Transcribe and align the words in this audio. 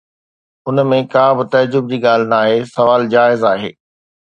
ان 0.67 0.81
۾ 0.93 0.97
ڪا 1.13 1.25
به 1.37 1.43
تعجب 1.53 1.93
جي 1.93 2.01
ڳالهه 2.07 2.31
ناهي، 2.33 2.57
سوال 2.73 3.07
جائز 3.15 3.49
آهي. 3.55 3.71